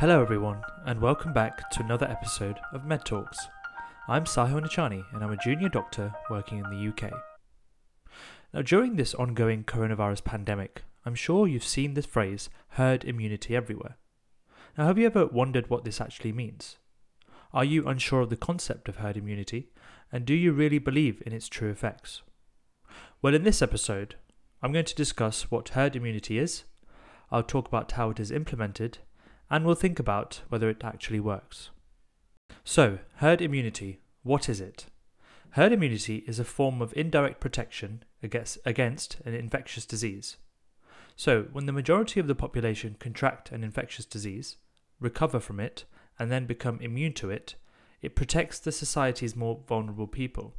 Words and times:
Hello, 0.00 0.22
everyone, 0.22 0.62
and 0.86 1.00
welcome 1.00 1.32
back 1.32 1.70
to 1.70 1.82
another 1.82 2.06
episode 2.06 2.60
of 2.72 2.84
Med 2.84 3.04
Talks. 3.04 3.48
I'm 4.06 4.26
Sahil 4.26 4.64
Nichani, 4.64 5.02
and 5.12 5.24
I'm 5.24 5.32
a 5.32 5.36
junior 5.36 5.68
doctor 5.68 6.14
working 6.30 6.58
in 6.58 6.70
the 6.70 6.88
UK. 6.88 7.12
Now, 8.54 8.62
during 8.62 8.94
this 8.94 9.12
ongoing 9.12 9.64
coronavirus 9.64 10.22
pandemic, 10.22 10.84
I'm 11.04 11.16
sure 11.16 11.48
you've 11.48 11.64
seen 11.64 11.94
this 11.94 12.06
phrase 12.06 12.48
herd 12.68 13.04
immunity 13.04 13.56
everywhere. 13.56 13.96
Now, 14.78 14.86
have 14.86 14.98
you 14.98 15.06
ever 15.06 15.26
wondered 15.26 15.68
what 15.68 15.82
this 15.82 16.00
actually 16.00 16.30
means? 16.30 16.76
Are 17.52 17.64
you 17.64 17.88
unsure 17.88 18.20
of 18.20 18.30
the 18.30 18.36
concept 18.36 18.88
of 18.88 18.98
herd 18.98 19.16
immunity, 19.16 19.72
and 20.12 20.24
do 20.24 20.34
you 20.34 20.52
really 20.52 20.78
believe 20.78 21.20
in 21.26 21.32
its 21.32 21.48
true 21.48 21.70
effects? 21.70 22.22
Well, 23.20 23.34
in 23.34 23.42
this 23.42 23.60
episode, 23.60 24.14
I'm 24.62 24.72
going 24.72 24.84
to 24.84 24.94
discuss 24.94 25.50
what 25.50 25.70
herd 25.70 25.96
immunity 25.96 26.38
is, 26.38 26.62
I'll 27.32 27.42
talk 27.42 27.66
about 27.66 27.90
how 27.90 28.10
it 28.10 28.20
is 28.20 28.30
implemented, 28.30 28.98
and 29.50 29.64
we'll 29.64 29.74
think 29.74 29.98
about 29.98 30.42
whether 30.48 30.68
it 30.68 30.84
actually 30.84 31.20
works. 31.20 31.70
So, 32.64 32.98
herd 33.16 33.40
immunity, 33.40 34.00
what 34.22 34.48
is 34.48 34.60
it? 34.60 34.86
Herd 35.52 35.72
immunity 35.72 36.24
is 36.26 36.38
a 36.38 36.44
form 36.44 36.82
of 36.82 36.92
indirect 36.96 37.40
protection 37.40 38.02
against, 38.22 38.58
against 38.66 39.20
an 39.24 39.34
infectious 39.34 39.86
disease. 39.86 40.36
So, 41.16 41.46
when 41.52 41.66
the 41.66 41.72
majority 41.72 42.20
of 42.20 42.26
the 42.26 42.34
population 42.34 42.96
contract 42.98 43.50
an 43.50 43.64
infectious 43.64 44.04
disease, 44.04 44.56
recover 45.00 45.40
from 45.40 45.60
it, 45.60 45.84
and 46.18 46.30
then 46.30 46.46
become 46.46 46.80
immune 46.80 47.12
to 47.14 47.30
it, 47.30 47.54
it 48.02 48.14
protects 48.14 48.58
the 48.58 48.72
society's 48.72 49.34
more 49.34 49.60
vulnerable 49.66 50.06
people. 50.06 50.54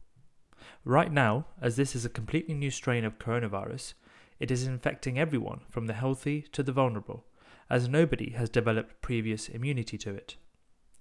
Right 0.84 1.12
now, 1.12 1.46
as 1.62 1.76
this 1.76 1.96
is 1.96 2.06
a 2.06 2.10
completely 2.10 2.54
new 2.54 2.72
strain 2.72 3.06
of 3.06 3.20
coronavirus, 3.20 3.94
it 4.40 4.52
is 4.52 4.66
infecting 4.66 5.20
everyone 5.20 5.62
from 5.70 5.88
the 5.88 5.94
healthy 5.94 6.42
to 6.52 6.64
the 6.64 6.72
vulnerable, 6.72 7.26
as 7.70 7.88
nobody 7.88 8.32
has 8.32 8.50
developed 8.50 9.02
previous 9.02 9.48
immunity 9.48 9.98
to 10.00 10.14
it. 10.14 10.38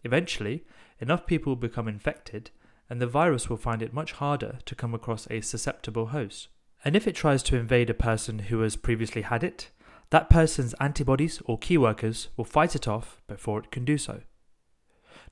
Eventually, 0.04 0.64
enough 1.00 1.26
people 1.26 1.52
will 1.52 1.56
become 1.56 1.88
infected, 1.88 2.50
and 2.90 3.00
the 3.00 3.06
virus 3.06 3.48
will 3.48 3.56
find 3.56 3.82
it 3.82 3.92
much 3.92 4.12
harder 4.12 4.58
to 4.64 4.74
come 4.74 4.94
across 4.94 5.26
a 5.30 5.40
susceptible 5.40 6.06
host. 6.06 6.48
And 6.84 6.94
if 6.94 7.06
it 7.06 7.14
tries 7.14 7.42
to 7.44 7.56
invade 7.56 7.90
a 7.90 7.94
person 7.94 8.38
who 8.38 8.60
has 8.60 8.76
previously 8.76 9.22
had 9.22 9.42
it, 9.42 9.70
that 10.10 10.30
person's 10.30 10.74
antibodies 10.80 11.42
or 11.44 11.58
key 11.58 11.76
workers 11.76 12.28
will 12.36 12.44
fight 12.44 12.74
it 12.74 12.88
off 12.88 13.20
before 13.26 13.58
it 13.60 13.70
can 13.70 13.84
do 13.84 13.98
so. 13.98 14.22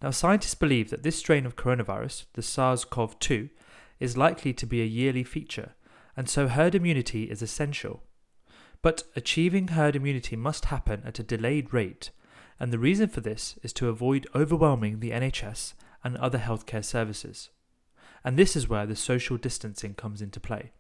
Now, 0.03 0.11
scientists 0.11 0.55
believe 0.55 0.91
that 0.91 1.03
this 1.03 1.17
strain 1.17 1.47
of 1.47 1.57
coronavirus, 1.57 2.27
the 2.35 2.43
SARS 2.43 2.85
CoV 2.85 3.19
2, 3.19 3.49
is 3.99 4.17
likely 4.17 4.53
to 4.53 4.67
be 4.67 4.83
a 4.83 4.87
yearly 4.87 5.25
feature, 5.25 5.75
and 6.17 6.29
so 6.29 6.49
herd 6.49 6.75
immunity 6.75 7.25
is 7.25 7.41
essential. 7.41 8.03
But 8.83 9.05
achieving 9.15 9.69
herd 9.69 9.97
immunity 9.97 10.37
must 10.37 10.67
happen 10.67 11.03
at 11.05 11.19
a 11.19 11.25
delayed 11.25 11.73
rate, 11.73 12.11
and 12.59 12.73
the 12.73 12.79
reason 12.79 13.09
for 13.09 13.21
this 13.21 13.59
is 13.63 13.73
to 13.75 13.89
avoid 13.89 14.27
overwhelming 14.35 15.01
the 15.01 15.11
NHS 15.11 15.75
and 16.05 16.17
other 16.17 16.39
healthcare 16.39 16.85
services. 16.85 17.51
And 18.25 18.39
this 18.39 18.57
is 18.57 18.69
where 18.69 18.87
the 18.87 18.97
social 18.97 19.37
distancing 19.37 19.95
comes 19.95 20.23
into 20.23 20.41
play. 20.41 20.73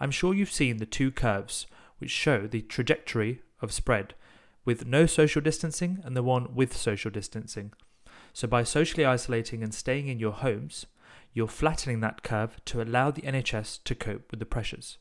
I'm 0.00 0.10
sure 0.10 0.34
you've 0.34 0.52
seen 0.52 0.76
the 0.76 0.86
two 0.86 1.10
curves 1.10 1.66
which 1.98 2.10
show 2.10 2.46
the 2.46 2.62
trajectory 2.62 3.42
of 3.60 3.72
spread 3.72 4.14
with 4.64 4.86
no 4.86 5.06
social 5.06 5.40
distancing 5.40 6.00
and 6.04 6.16
the 6.16 6.22
one 6.22 6.54
with 6.54 6.76
social 6.76 7.10
distancing. 7.10 7.72
So, 8.32 8.48
by 8.48 8.62
socially 8.62 9.04
isolating 9.04 9.62
and 9.62 9.74
staying 9.74 10.08
in 10.08 10.18
your 10.18 10.32
homes, 10.32 10.86
you're 11.32 11.48
flattening 11.48 12.00
that 12.00 12.22
curve 12.22 12.62
to 12.66 12.82
allow 12.82 13.10
the 13.10 13.22
NHS 13.22 13.82
to 13.84 13.94
cope 13.94 14.30
with 14.30 14.40
the 14.40 14.46
pressures. 14.46 14.98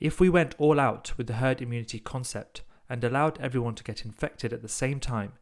If 0.00 0.20
we 0.20 0.28
went 0.28 0.54
all 0.58 0.80
out 0.80 1.12
with 1.16 1.26
the 1.26 1.34
herd 1.34 1.60
immunity 1.60 1.98
concept 1.98 2.62
and 2.88 3.02
allowed 3.02 3.40
everyone 3.40 3.74
to 3.76 3.84
get 3.84 4.04
infected 4.04 4.52
at 4.52 4.62
the 4.62 4.68
same 4.68 5.00
time, 5.00 5.32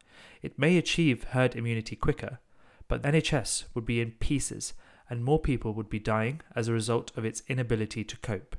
it 0.41 0.59
may 0.59 0.77
achieve 0.77 1.23
herd 1.25 1.55
immunity 1.55 1.95
quicker, 1.95 2.39
but 2.87 3.03
NHS 3.03 3.65
would 3.73 3.85
be 3.85 4.01
in 4.01 4.11
pieces 4.11 4.73
and 5.09 5.23
more 5.23 5.39
people 5.39 5.73
would 5.73 5.89
be 5.89 5.99
dying 5.99 6.41
as 6.55 6.67
a 6.67 6.73
result 6.73 7.11
of 7.15 7.25
its 7.25 7.43
inability 7.47 8.03
to 8.03 8.17
cope. 8.17 8.55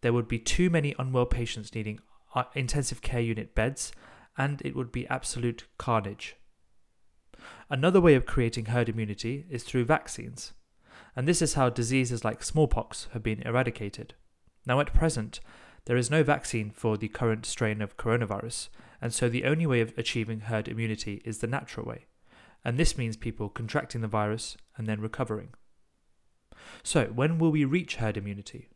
There 0.00 0.12
would 0.12 0.28
be 0.28 0.38
too 0.38 0.70
many 0.70 0.94
unwell 0.98 1.26
patients 1.26 1.74
needing 1.74 2.00
uh, 2.34 2.44
intensive 2.54 3.02
care 3.02 3.20
unit 3.20 3.54
beds, 3.54 3.92
and 4.36 4.60
it 4.64 4.76
would 4.76 4.92
be 4.92 5.06
absolute 5.08 5.64
carnage. 5.78 6.36
Another 7.70 8.00
way 8.00 8.14
of 8.14 8.26
creating 8.26 8.66
herd 8.66 8.88
immunity 8.88 9.46
is 9.50 9.64
through 9.64 9.84
vaccines, 9.84 10.52
and 11.14 11.26
this 11.26 11.40
is 11.40 11.54
how 11.54 11.68
diseases 11.68 12.24
like 12.24 12.42
smallpox 12.42 13.08
have 13.12 13.22
been 13.22 13.42
eradicated. 13.42 14.14
Now, 14.66 14.80
at 14.80 14.92
present, 14.92 15.40
there 15.84 15.96
is 15.96 16.10
no 16.10 16.24
vaccine 16.24 16.70
for 16.70 16.96
the 16.96 17.08
current 17.08 17.46
strain 17.46 17.80
of 17.80 17.96
coronavirus, 17.96 18.68
and 19.00 19.14
so 19.14 19.28
the 19.28 19.44
only 19.44 19.66
way 19.66 19.80
of 19.80 19.96
achieving 19.96 20.40
herd 20.40 20.66
immunity 20.66 21.22
is 21.24 21.38
the 21.38 21.46
natural 21.46 21.86
way, 21.86 22.06
and 22.64 22.76
this 22.76 22.98
means 22.98 23.16
people 23.16 23.48
contracting 23.48 24.00
the 24.00 24.08
virus 24.08 24.56
and 24.76 24.88
then 24.88 25.00
recovering. 25.00 25.50
So, 26.82 27.06
when 27.06 27.38
will 27.38 27.52
we 27.52 27.64
reach 27.64 27.96
herd 27.96 28.16
immunity? 28.16 28.68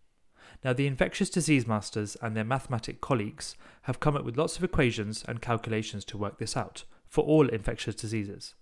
Now, 0.62 0.72
the 0.72 0.86
infectious 0.86 1.30
disease 1.30 1.66
masters 1.66 2.16
and 2.22 2.36
their 2.36 2.44
mathematic 2.44 3.00
colleagues 3.00 3.56
have 3.82 3.98
come 3.98 4.14
up 4.14 4.24
with 4.24 4.36
lots 4.36 4.56
of 4.56 4.64
equations 4.64 5.24
and 5.26 5.42
calculations 5.42 6.04
to 6.06 6.18
work 6.18 6.38
this 6.38 6.56
out 6.56 6.84
for 7.08 7.24
all 7.24 7.48
infectious 7.48 7.94
diseases. 7.96 8.54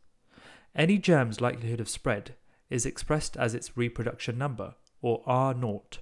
Any 0.74 0.96
germ's 0.96 1.40
likelihood 1.40 1.80
of 1.80 1.88
spread 1.88 2.34
is 2.70 2.86
expressed 2.86 3.36
as 3.36 3.54
its 3.54 3.76
reproduction 3.76 4.38
number, 4.38 4.76
or 5.02 5.22
R 5.26 5.52
naught 5.52 5.98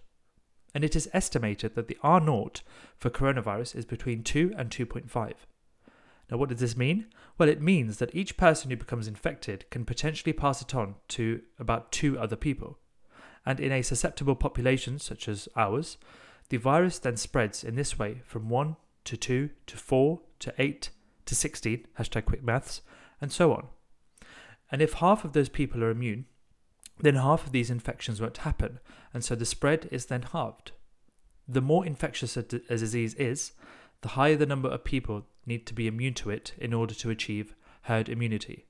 and 0.77 0.85
it 0.85 0.95
is 0.95 1.09
estimated 1.15 1.75
that 1.75 1.89
the 1.89 1.97
R 2.03 2.21
naught 2.21 2.61
for 2.99 3.09
coronavirus 3.09 3.77
is 3.77 3.87
between 3.87 4.23
2 4.23 4.53
and 4.59 4.69
2.5. 4.69 5.33
Now, 6.31 6.37
what 6.37 6.51
does 6.51 6.61
this 6.61 6.77
mean? 6.77 7.07
Well, 7.39 7.49
it 7.49 7.63
means 7.63 7.97
that 7.97 8.15
each 8.15 8.37
person 8.37 8.69
who 8.69 8.77
becomes 8.77 9.09
infected 9.09 9.65
can 9.71 9.87
potentially 9.87 10.35
pass 10.35 10.61
it 10.61 10.75
on 10.75 10.97
to 11.09 11.41
about 11.59 11.93
two 11.93 12.19
other 12.19 12.37
people. 12.37 12.77
And 13.47 13.59
in 13.59 13.73
a 13.73 13.81
susceptible 13.81 14.37
population 14.37 14.99
such 14.99 15.31
as 15.31 15.49
ours, 15.57 15.97
the 16.51 16.59
virus 16.59 16.99
then 16.99 17.17
spreads 17.17 17.65
in 17.65 17.75
this 17.75 17.99
way 17.99 18.21
from 18.27 18.51
1 18.51 18.77
to 19.05 19.17
2 19.17 19.49
to 19.69 19.77
4 19.79 20.21
to 20.41 20.55
8 20.59 20.91
to 21.25 21.35
16, 21.35 21.87
hashtag 21.99 22.27
quick 22.27 22.45
maths, 22.45 22.83
and 23.19 23.33
so 23.33 23.55
on. 23.55 23.69
And 24.71 24.83
if 24.83 24.93
half 24.93 25.25
of 25.25 25.33
those 25.33 25.49
people 25.49 25.83
are 25.83 25.91
immune, 25.91 26.27
then 26.99 27.17
half 27.17 27.47
of 27.47 27.53
these 27.53 27.71
infections 27.71 28.21
won't 28.21 28.39
happen, 28.39 28.81
and 29.13 29.25
so 29.25 29.35
the 29.35 29.45
spread 29.45 29.89
is 29.91 30.07
then 30.07 30.23
halved. 30.23 30.73
The 31.47 31.61
more 31.61 31.87
infectious 31.87 32.37
a, 32.37 32.43
d- 32.43 32.61
a 32.69 32.77
disease 32.77 33.15
is, 33.15 33.53
the 34.01 34.09
higher 34.09 34.37
the 34.37 34.47
number 34.47 34.69
of 34.69 34.85
people 34.85 35.27
need 35.47 35.67
to 35.67 35.75
be 35.75 35.87
immune 35.87 36.15
to 36.15 36.31
it 36.31 36.55
in 36.59 36.73
order 36.73 36.95
to 36.95 37.11
achieve 37.11 37.55
herd 37.83 38.09
immunity. 38.09 38.67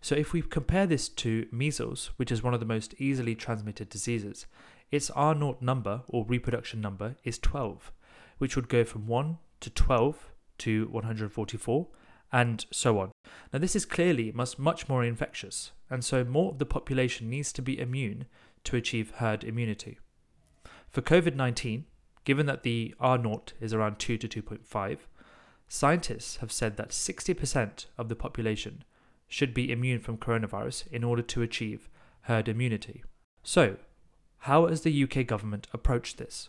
So, 0.00 0.14
if 0.14 0.32
we 0.32 0.42
compare 0.42 0.86
this 0.86 1.08
to 1.08 1.48
measles, 1.50 2.10
which 2.16 2.30
is 2.30 2.42
one 2.42 2.54
of 2.54 2.60
the 2.60 2.66
most 2.66 2.94
easily 2.98 3.34
transmitted 3.34 3.88
diseases, 3.88 4.46
its 4.92 5.10
R 5.10 5.34
naught 5.34 5.60
number 5.60 6.02
or 6.08 6.24
reproduction 6.24 6.80
number 6.80 7.16
is 7.24 7.38
12, 7.38 7.92
which 8.38 8.54
would 8.54 8.68
go 8.68 8.84
from 8.84 9.06
1 9.06 9.38
to 9.60 9.70
12 9.70 10.30
to 10.58 10.88
144, 10.90 11.88
and 12.32 12.66
so 12.70 12.98
on. 12.98 13.10
Now, 13.52 13.58
this 13.58 13.76
is 13.76 13.84
clearly 13.84 14.32
much, 14.32 14.88
more 14.88 15.04
infectious, 15.04 15.72
and 15.90 16.04
so 16.04 16.24
more 16.24 16.50
of 16.50 16.58
the 16.58 16.66
population 16.66 17.30
needs 17.30 17.52
to 17.52 17.62
be 17.62 17.78
immune 17.78 18.26
to 18.64 18.76
achieve 18.76 19.12
herd 19.16 19.44
immunity. 19.44 19.98
For 20.90 21.02
COVID 21.02 21.34
19, 21.34 21.84
given 22.24 22.46
that 22.46 22.62
the 22.62 22.94
R 23.00 23.18
naught 23.18 23.54
is 23.60 23.72
around 23.72 23.98
2 23.98 24.18
to 24.18 24.28
2.5, 24.28 24.98
scientists 25.68 26.36
have 26.36 26.52
said 26.52 26.76
that 26.76 26.90
60% 26.90 27.86
of 27.96 28.08
the 28.08 28.16
population 28.16 28.84
should 29.26 29.52
be 29.52 29.70
immune 29.70 30.00
from 30.00 30.16
coronavirus 30.16 30.86
in 30.88 31.04
order 31.04 31.22
to 31.22 31.42
achieve 31.42 31.88
herd 32.22 32.48
immunity. 32.48 33.02
So, 33.42 33.76
how 34.42 34.66
has 34.66 34.82
the 34.82 35.02
UK 35.04 35.26
government 35.26 35.66
approached 35.72 36.18
this? 36.18 36.48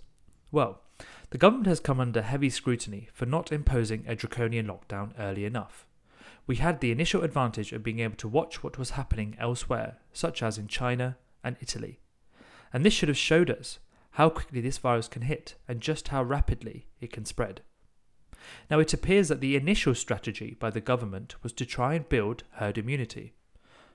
Well, 0.52 0.82
the 1.30 1.38
government 1.38 1.68
has 1.68 1.80
come 1.80 2.00
under 2.00 2.22
heavy 2.22 2.50
scrutiny 2.50 3.10
for 3.14 3.26
not 3.26 3.52
imposing 3.52 4.04
a 4.08 4.16
draconian 4.16 4.68
lockdown 4.68 5.12
early 5.20 5.46
enough. 5.46 5.86
We 6.48 6.56
had 6.56 6.80
the 6.80 6.92
initial 6.92 7.24
advantage 7.24 7.72
of 7.72 7.84
being 7.84 8.00
able 8.00 8.16
to 8.18 8.28
watch 8.28 8.64
what 8.64 8.80
was 8.80 8.92
happening 8.92 9.36
elsewhere, 9.40 9.98
such 10.12 10.42
as 10.42 10.58
in 10.58 10.68
China 10.68 11.18
and 11.44 11.56
Italy. 11.62 12.00
And 12.74 12.84
this 12.84 12.94
should 12.94 13.10
have 13.10 13.18
showed 13.18 13.52
us 13.52 13.80
how 14.12 14.30
quickly 14.30 14.62
this 14.62 14.80
virus 14.80 15.08
can 15.08 15.22
hit 15.22 15.56
and 15.68 15.82
just 15.82 16.08
how 16.08 16.24
rapidly 16.24 16.88
it 17.00 17.12
can 17.14 17.26
spread. 17.26 17.62
Now, 18.70 18.80
it 18.80 18.94
appears 18.94 19.28
that 19.28 19.42
the 19.42 19.56
initial 19.56 19.94
strategy 19.94 20.56
by 20.60 20.70
the 20.70 20.82
government 20.82 21.36
was 21.44 21.54
to 21.54 21.66
try 21.66 21.94
and 21.94 22.10
build 22.10 22.44
herd 22.54 22.78
immunity. 22.78 23.34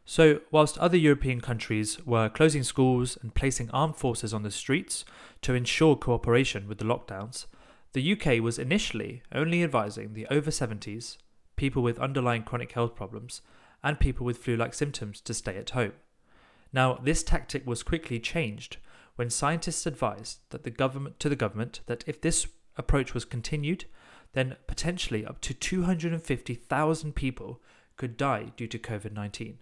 So, 0.06 0.40
whilst 0.50 0.76
other 0.78 0.98
European 0.98 1.40
countries 1.40 2.04
were 2.04 2.28
closing 2.28 2.62
schools 2.62 3.16
and 3.22 3.34
placing 3.34 3.70
armed 3.70 3.96
forces 3.96 4.34
on 4.34 4.42
the 4.42 4.50
streets 4.50 5.04
to 5.40 5.54
ensure 5.54 5.96
cooperation 5.96 6.68
with 6.68 6.78
the 6.78 6.84
lockdowns, 6.84 7.46
the 7.94 8.12
UK 8.12 8.42
was 8.42 8.58
initially 8.58 9.22
only 9.32 9.62
advising 9.62 10.12
the 10.12 10.26
over 10.26 10.50
70s, 10.50 11.16
people 11.56 11.82
with 11.82 11.98
underlying 11.98 12.42
chronic 12.42 12.72
health 12.72 12.94
problems, 12.94 13.40
and 13.82 13.98
people 13.98 14.26
with 14.26 14.38
flu 14.38 14.56
like 14.56 14.74
symptoms 14.74 15.20
to 15.22 15.32
stay 15.32 15.56
at 15.56 15.70
home. 15.70 15.92
Now, 16.72 16.94
this 16.94 17.22
tactic 17.22 17.66
was 17.66 17.82
quickly 17.82 18.20
changed 18.20 18.78
when 19.16 19.30
scientists 19.30 19.86
advised 19.86 20.40
that 20.50 20.64
the 20.64 20.70
government 20.70 21.18
to 21.20 21.28
the 21.28 21.36
government 21.36 21.80
that 21.86 22.04
if 22.06 22.20
this 22.20 22.46
approach 22.76 23.14
was 23.14 23.24
continued, 23.24 23.84
then 24.32 24.56
potentially 24.66 25.24
up 25.24 25.40
to 25.42 25.54
250,000 25.54 27.14
people 27.14 27.62
could 27.96 28.16
die 28.16 28.52
due 28.56 28.66
to 28.66 28.78
COVID 28.78 29.12
19. 29.12 29.58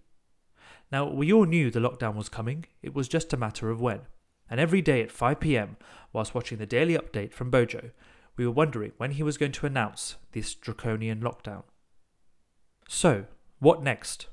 Now, 0.93 1.09
we 1.09 1.33
all 1.33 1.45
knew 1.45 1.71
the 1.71 1.79
lockdown 1.79 2.13
was 2.13 2.29
coming, 2.29 2.65
it 2.83 2.93
was 2.93 3.07
just 3.07 3.33
a 3.33 3.37
matter 3.37 3.71
of 3.71 3.81
when. 3.81 4.01
And 4.47 4.59
every 4.59 4.79
day 4.79 5.01
at 5.01 5.11
5 5.11 5.39
pm, 5.39 5.77
whilst 6.13 6.35
watching 6.35 6.59
the 6.59 6.67
daily 6.67 6.93
update 6.93 7.33
from 7.33 7.49
Bojo, 7.49 7.89
we 8.37 8.45
were 8.45 8.53
wondering 8.53 8.91
when 8.97 9.09
he 9.09 9.23
was 9.23 9.39
going 9.39 9.53
to 9.53 9.65
announce 9.65 10.17
this 10.33 10.53
draconian 10.53 11.19
lockdown. 11.19 11.63
So, 12.87 13.25
what 13.57 13.81
next? 13.81 14.27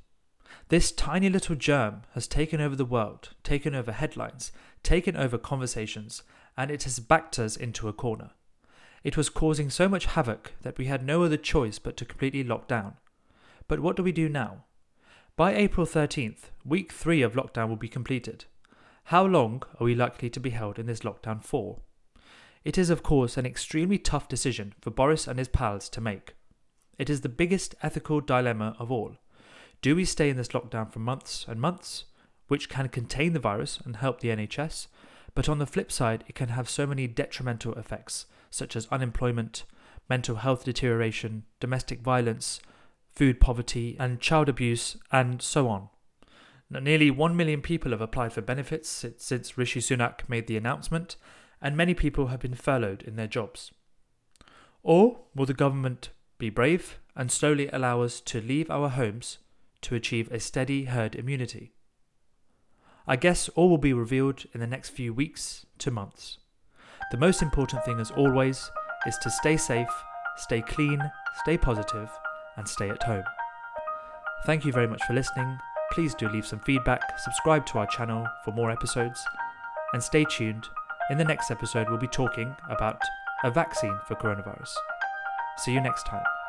This 0.68 0.92
tiny 0.92 1.30
little 1.30 1.56
germ 1.56 2.02
has 2.12 2.26
taken 2.26 2.60
over 2.60 2.76
the 2.76 2.84
world, 2.84 3.30
taken 3.42 3.74
over 3.74 3.92
headlines, 3.92 4.52
taken 4.82 5.16
over 5.16 5.38
conversations, 5.38 6.24
and 6.58 6.70
it 6.70 6.82
has 6.82 7.00
backed 7.00 7.38
us 7.38 7.56
into 7.56 7.88
a 7.88 7.94
corner. 7.94 8.32
It 9.02 9.16
was 9.16 9.30
causing 9.30 9.70
so 9.70 9.88
much 9.88 10.04
havoc 10.04 10.52
that 10.60 10.76
we 10.76 10.84
had 10.84 11.06
no 11.06 11.22
other 11.22 11.38
choice 11.38 11.78
but 11.78 11.96
to 11.96 12.04
completely 12.04 12.44
lock 12.44 12.68
down. 12.68 12.98
But 13.66 13.80
what 13.80 13.96
do 13.96 14.02
we 14.02 14.12
do 14.12 14.28
now? 14.28 14.64
By 15.40 15.54
April 15.54 15.86
13th, 15.86 16.50
week 16.66 16.92
3 16.92 17.22
of 17.22 17.32
lockdown 17.32 17.70
will 17.70 17.76
be 17.76 17.88
completed. 17.88 18.44
How 19.04 19.24
long 19.24 19.62
are 19.80 19.84
we 19.84 19.94
likely 19.94 20.28
to 20.28 20.38
be 20.38 20.50
held 20.50 20.78
in 20.78 20.84
this 20.84 21.00
lockdown 21.00 21.42
for? 21.42 21.78
It 22.62 22.76
is, 22.76 22.90
of 22.90 23.02
course, 23.02 23.38
an 23.38 23.46
extremely 23.46 23.96
tough 23.96 24.28
decision 24.28 24.74
for 24.82 24.90
Boris 24.90 25.26
and 25.26 25.38
his 25.38 25.48
pals 25.48 25.88
to 25.88 26.00
make. 26.02 26.34
It 26.98 27.08
is 27.08 27.22
the 27.22 27.30
biggest 27.30 27.74
ethical 27.82 28.20
dilemma 28.20 28.76
of 28.78 28.92
all. 28.92 29.16
Do 29.80 29.96
we 29.96 30.04
stay 30.04 30.28
in 30.28 30.36
this 30.36 30.48
lockdown 30.48 30.92
for 30.92 30.98
months 30.98 31.46
and 31.48 31.58
months, 31.58 32.04
which 32.48 32.68
can 32.68 32.90
contain 32.90 33.32
the 33.32 33.40
virus 33.40 33.80
and 33.82 33.96
help 33.96 34.20
the 34.20 34.28
NHS, 34.28 34.88
but 35.34 35.48
on 35.48 35.58
the 35.58 35.64
flip 35.64 35.90
side, 35.90 36.22
it 36.28 36.34
can 36.34 36.50
have 36.50 36.68
so 36.68 36.86
many 36.86 37.06
detrimental 37.06 37.72
effects, 37.76 38.26
such 38.50 38.76
as 38.76 38.86
unemployment, 38.88 39.64
mental 40.06 40.36
health 40.36 40.64
deterioration, 40.64 41.44
domestic 41.60 42.00
violence, 42.00 42.60
food 43.12 43.40
poverty, 43.40 43.96
and 43.98 44.20
child 44.20 44.48
abuse, 44.48 44.96
and 45.10 45.42
so 45.42 45.68
on. 45.68 45.88
Now, 46.70 46.80
nearly 46.80 47.10
1 47.10 47.36
million 47.36 47.62
people 47.62 47.90
have 47.90 48.00
applied 48.00 48.32
for 48.32 48.40
benefits 48.40 49.04
since 49.18 49.58
Rishi 49.58 49.80
Sunak 49.80 50.28
made 50.28 50.46
the 50.46 50.56
announcement, 50.56 51.16
and 51.60 51.76
many 51.76 51.94
people 51.94 52.28
have 52.28 52.40
been 52.40 52.54
furloughed 52.54 53.02
in 53.02 53.16
their 53.16 53.26
jobs. 53.26 53.72
Or 54.82 55.20
will 55.34 55.46
the 55.46 55.54
government 55.54 56.10
be 56.38 56.50
brave, 56.50 56.98
and 57.14 57.30
slowly 57.30 57.68
allow 57.68 58.00
us 58.02 58.20
to 58.20 58.40
leave 58.40 58.70
our 58.70 58.88
homes 58.88 59.38
to 59.82 59.94
achieve 59.94 60.30
a 60.32 60.40
steady 60.40 60.84
herd 60.86 61.14
immunity. 61.14 61.72
I 63.06 63.16
guess 63.16 63.48
all 63.50 63.68
will 63.68 63.78
be 63.78 63.92
revealed 63.92 64.44
in 64.52 64.60
the 64.60 64.66
next 64.66 64.90
few 64.90 65.12
weeks 65.12 65.66
to 65.78 65.90
months. 65.90 66.38
The 67.10 67.18
most 67.18 67.42
important 67.42 67.84
thing, 67.84 68.00
as 68.00 68.10
always, 68.10 68.70
is 69.06 69.16
to 69.18 69.30
stay 69.30 69.56
safe, 69.56 69.88
stay 70.36 70.62
clean, 70.62 71.00
stay 71.42 71.56
positive, 71.56 72.10
and 72.56 72.66
stay 72.66 72.88
at 72.88 73.02
home. 73.02 73.24
Thank 74.44 74.64
you 74.64 74.72
very 74.72 74.86
much 74.86 75.02
for 75.04 75.12
listening. 75.12 75.58
Please 75.92 76.14
do 76.14 76.28
leave 76.28 76.46
some 76.46 76.60
feedback, 76.60 77.18
subscribe 77.18 77.66
to 77.66 77.78
our 77.78 77.86
channel 77.86 78.26
for 78.44 78.52
more 78.52 78.70
episodes, 78.70 79.24
and 79.92 80.02
stay 80.02 80.24
tuned. 80.24 80.68
In 81.10 81.18
the 81.18 81.24
next 81.24 81.50
episode, 81.50 81.88
we'll 81.88 81.98
be 81.98 82.06
talking 82.06 82.54
about 82.68 83.00
a 83.42 83.50
vaccine 83.50 83.98
for 84.06 84.14
coronavirus. 84.14 84.72
See 85.58 85.72
you 85.72 85.80
next 85.80 86.06
time. 86.06 86.39